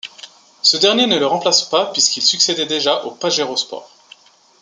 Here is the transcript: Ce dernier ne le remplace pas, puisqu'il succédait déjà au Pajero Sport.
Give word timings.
Ce 0.63 0.77
dernier 0.77 1.05
ne 1.05 1.19
le 1.19 1.27
remplace 1.27 1.61
pas, 1.69 1.85
puisqu'il 1.91 2.23
succédait 2.23 2.65
déjà 2.65 3.05
au 3.05 3.11
Pajero 3.11 3.55
Sport. 3.55 3.87